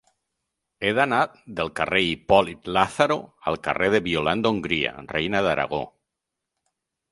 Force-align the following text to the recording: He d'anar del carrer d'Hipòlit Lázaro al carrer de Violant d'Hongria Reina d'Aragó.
He 0.87 0.93
d'anar 0.99 1.19
del 1.59 1.69
carrer 1.79 2.01
d'Hipòlit 2.05 2.71
Lázaro 2.79 3.19
al 3.53 3.59
carrer 3.69 3.93
de 3.97 4.01
Violant 4.09 4.43
d'Hongria 4.47 4.97
Reina 5.15 5.45
d'Aragó. 5.51 5.85